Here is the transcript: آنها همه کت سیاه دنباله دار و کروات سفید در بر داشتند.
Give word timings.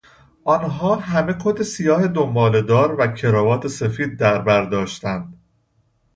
آنها 0.43 0.95
همه 0.95 1.35
کت 1.43 1.63
سیاه 1.63 2.07
دنباله 2.07 2.61
دار 2.61 2.95
و 2.99 3.07
کروات 3.07 3.67
سفید 3.67 4.17
در 4.17 4.39
بر 4.41 4.65
داشتند. 4.65 5.37